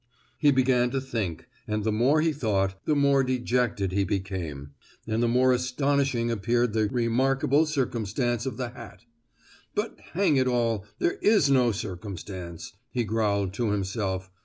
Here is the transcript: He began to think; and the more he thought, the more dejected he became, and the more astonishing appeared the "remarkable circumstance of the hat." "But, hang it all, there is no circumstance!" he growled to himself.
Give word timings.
He 0.39 0.49
began 0.49 0.89
to 0.89 0.99
think; 0.99 1.45
and 1.67 1.83
the 1.83 1.91
more 1.91 2.21
he 2.21 2.33
thought, 2.33 2.73
the 2.85 2.95
more 2.95 3.23
dejected 3.23 3.91
he 3.91 4.03
became, 4.03 4.71
and 5.05 5.21
the 5.21 5.27
more 5.27 5.53
astonishing 5.53 6.31
appeared 6.31 6.73
the 6.73 6.87
"remarkable 6.89 7.67
circumstance 7.67 8.47
of 8.47 8.57
the 8.57 8.69
hat." 8.69 9.05
"But, 9.75 9.99
hang 10.13 10.37
it 10.37 10.47
all, 10.47 10.85
there 10.97 11.19
is 11.21 11.51
no 11.51 11.71
circumstance!" 11.71 12.73
he 12.89 13.03
growled 13.03 13.53
to 13.53 13.69
himself. 13.69 14.31